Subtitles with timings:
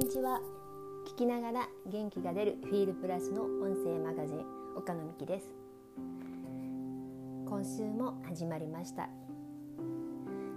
[0.00, 0.40] にちは。
[1.06, 5.54] 聞きながら元気が出るフィールプラスの音声マガジン岡野美希です。
[7.44, 9.10] 今週も始まりました。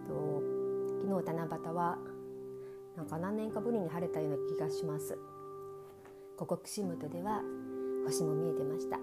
[0.08, 1.98] 昨日七夕は
[2.96, 5.18] なんか何年かぶりに晴れたような気がします。
[6.38, 7.42] ここ串本では
[8.06, 8.98] 星も見えてました。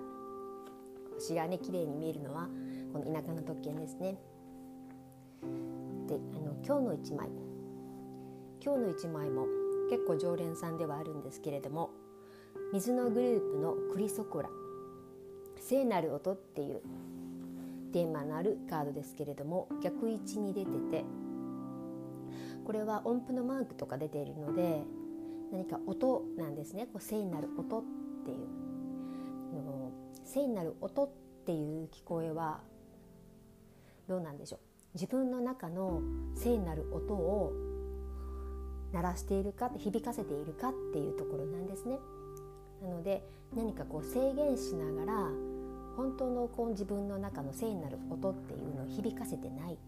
[1.16, 2.48] 星がね綺麗に見えるのは
[2.94, 4.16] この田舎の特権ですね。
[6.08, 7.28] であの今日の一枚。
[8.64, 9.46] 今日の一枚も
[9.90, 11.90] 結構常連さんではあるんですけれども
[12.72, 14.48] 水のグループのクリソコラ
[15.58, 16.80] 聖なる音っていう
[17.92, 21.04] テーマのあるカードですけれども逆位置に出てて
[22.64, 24.84] これは音符のマークとか出ているので
[25.52, 26.84] 何か音なんですね。
[26.84, 27.82] こう聖なる音っ
[28.24, 28.60] ていう
[30.24, 31.10] 聖なる音っ
[31.44, 32.60] ていう聞こえは
[34.06, 34.60] どうなんでしょう。
[34.94, 36.02] 自分の中の
[36.36, 37.52] 聖なる音を
[38.92, 41.98] 鳴らしているか響かせているかっていうところなんですね。
[42.82, 43.22] なので
[43.54, 45.28] 何かこう制限しながら
[45.96, 49.78] 本当のこう自分の中の聖なる音っていうのを響かせてない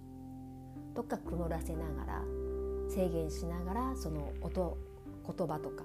[0.95, 2.23] とか曇らせながら
[2.91, 4.77] 制限しながらその音
[5.25, 5.85] 言葉とか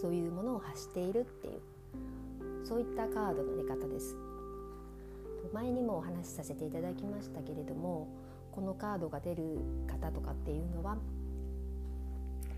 [0.00, 1.60] そういうものを発しているっていう
[2.64, 4.16] そういったカードの出方です。
[5.52, 8.08] 前にもお話しさせていただきましたけれども
[8.52, 10.98] このカードが出る方とかっていうのは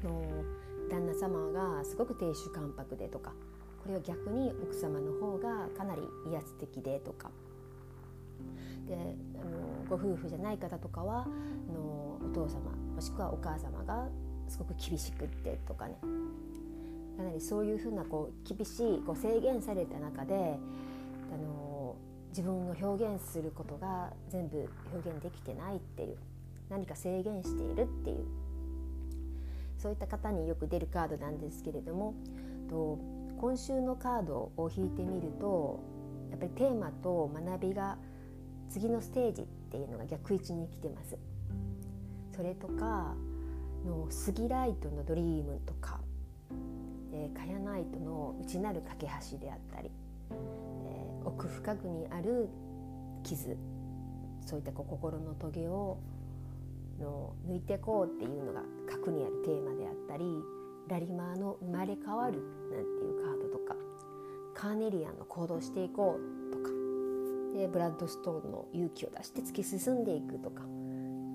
[0.04, 0.44] の
[0.90, 3.32] 旦那様がすごく亭主関白でとか
[3.82, 7.30] これは逆に奥様の方がかなり威圧的でとか。
[8.86, 11.26] であのご夫婦じゃない方とかはあ
[11.72, 14.08] のお父様もしくはお母様が
[14.48, 15.96] すごく厳しくってとかね。
[17.16, 20.58] かなりそういうふうなこう厳しいこう制限された中で
[21.32, 21.94] あの
[22.30, 26.16] 自分を表現することが全部表現できてないっていう
[26.70, 28.24] 何か制限しているっていう
[29.80, 32.14] そういった方によく出るカードなんですけれども
[32.68, 32.98] と
[33.40, 35.80] 今週のカードを引いてみると
[36.30, 37.96] やっぱりテーマと学びが
[38.68, 41.16] 次のステージっていうのが逆位置に来てます。
[42.36, 43.14] それとか
[43.84, 46.00] のスギライトのドリームとか、
[47.12, 49.90] えー、カヤナイトの内なる架け橋であったり、
[50.30, 52.48] えー、奥深くにある
[53.22, 53.56] 傷
[54.46, 55.98] そういったこう心のトゲを
[57.00, 60.24] の抜いてこうっていうのが核にあるテーマであったり
[60.88, 63.74] ラリマーの生まれ変わるなんていうカードとか
[64.54, 66.70] カーネリアンの行動していこうとか
[67.54, 70.62] でブラッドストーンの勇気を出して突き進んでいくとか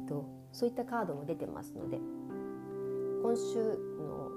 [0.07, 1.99] とそういったカードも出てますので
[3.21, 4.29] 今週の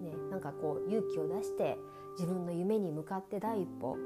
[0.00, 1.76] ねなんかこう勇気を出して
[2.18, 3.96] 自分の夢に向かって第一歩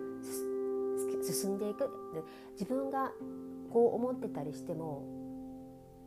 [1.22, 1.88] 進んでいく。
[2.58, 3.12] 自分が
[3.72, 5.21] こう思ってたりしても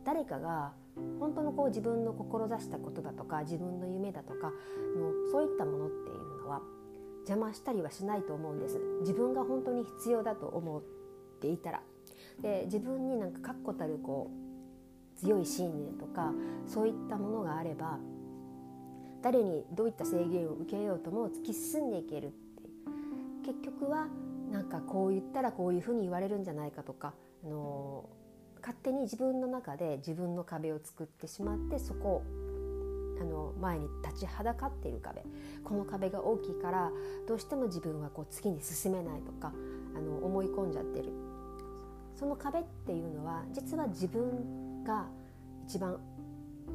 [0.06, 0.72] 誰かが
[1.18, 4.52] 本当のこう自分の志したことだとか自分の夢だとかの
[5.32, 6.62] そういったものっていうのは
[7.28, 8.78] 邪魔したりはしないと思うんです。
[9.00, 10.82] 自分が本当に必要だと思っ
[11.40, 11.82] ていたら。
[12.40, 14.30] で自分になんか確固たるこ
[15.16, 16.32] う強い信念とか
[16.66, 17.98] そういったものがあれば
[19.22, 22.36] 誰にどういった制限を受けようとも突き進んでいけるって。
[23.44, 24.06] 結局は
[24.52, 28.08] なんかこう言ったらこういうふうに言われるんじゃないかとか、あの
[28.86, 32.22] 手に自分の中で自分の壁を作ってしまってそこを
[33.20, 35.24] あの前に立ちはだかっている壁。
[35.64, 36.92] この壁が大きいから
[37.26, 39.52] どうしても自分はこう次に進めないとか
[39.96, 41.10] あの思い込んじゃってる。
[42.14, 45.06] その壁っていうのは実は自分が
[45.66, 45.98] 一番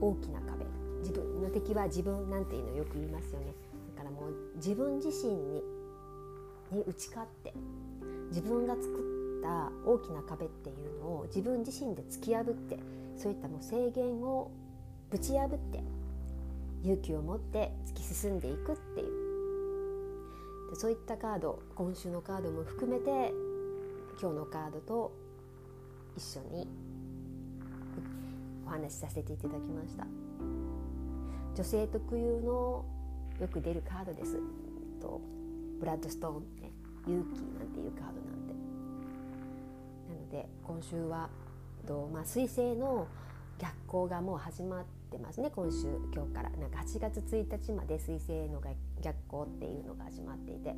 [0.01, 0.65] 大きな壁。
[0.99, 3.53] 自分の敵は自分なんていうのよく言いますよね。
[3.95, 5.63] だからもう自分自身に
[6.71, 7.53] に打ち勝って
[8.29, 12.79] 自分が作ってた大きな壁っていうのを自分自身で突き破って
[13.17, 14.51] そういったもう制限を
[15.09, 15.83] ぶち破って
[16.83, 19.21] 勇気を持って突き進んでいくっていう。
[20.71, 23.33] でそういったカード今週のカードも含めて
[24.21, 25.11] 今日のカードと
[26.15, 26.67] 一緒に
[28.65, 30.05] お話しさせていただきました。
[31.55, 32.85] 女性特有の
[33.39, 34.37] よく出るカードです。
[35.01, 35.19] と
[35.79, 36.71] ブラッドストーンね
[37.07, 38.40] 勇気なんていうカードなんでなの
[40.31, 41.29] で今週は
[41.85, 43.07] と、まあ、彗星の
[43.59, 48.61] 逆行がもう始まってますね今週今日からなんか8月1日まで彗星の
[49.01, 50.73] 逆行っていうのが始まっていて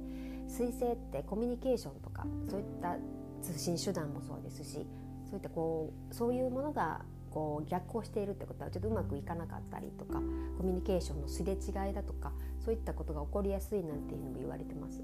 [0.48, 2.96] 彗星ってコミュニケーションとかそういった
[3.42, 4.86] 通信手段もそうですし
[5.30, 7.02] そういったこうそういうものが
[7.32, 10.20] こう逆行しているってことはちょっとうまくいかなかったりとか
[10.58, 12.32] コミュニケーションのすれ違いだとか
[12.64, 15.02] そういったことが起こりやすいなんていうのも言われてます。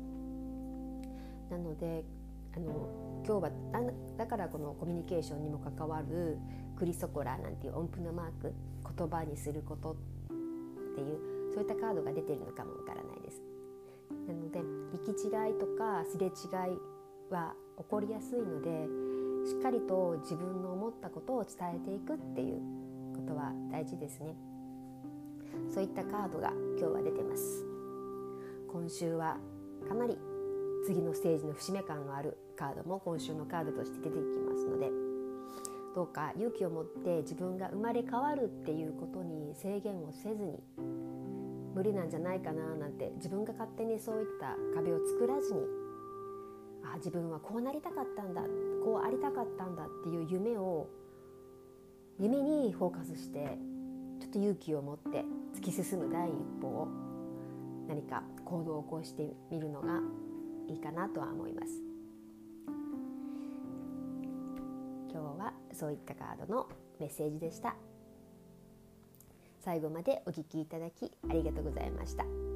[1.49, 2.03] なので
[2.55, 3.51] あの今日は
[4.17, 6.37] だからこのコミュニケーションにも関わる
[6.77, 8.53] クリソコラなんていう音符のマーク
[8.97, 9.95] 言葉にすることっ
[10.95, 13.41] ていうそういったカードが出てるのかもわからないです。
[14.27, 16.29] なので行き違いとかすれ違
[16.73, 16.77] い
[17.29, 18.87] は起こりやすいので
[19.47, 22.59] しっかりと自分の思ったことを伝えていくっていう
[23.15, 24.35] ことは大事ですね。
[25.73, 27.65] そういったカードが今日は出てます。
[28.71, 29.37] 今週は
[29.87, 30.17] かなり
[30.85, 34.89] 次のステージの節目感のあるカードも今週のカードとして出てきますので
[35.95, 40.59] どうか勇気を持って自分が生まれ変わるっていうことに制限をせずに
[41.73, 45.61] 無理なんじゃないかななんて自分が勝手にそういった壁を作らずに
[46.83, 48.41] あ自分はこうなりたかったんだ
[48.83, 50.87] こうありたかったんだっていう夢を
[52.19, 53.57] 夢にフォーカスして
[54.19, 55.23] ちょっと勇気を持って
[55.55, 56.87] 突き進む第一歩を
[57.87, 60.01] 何か行動を起こしてみるのが
[60.67, 61.88] いいかなとは思います。
[65.11, 66.69] 今日はそういったカードの
[66.99, 67.75] メッセージでした。
[69.59, 72.48] 最後までお聴きいただきありがとうございました。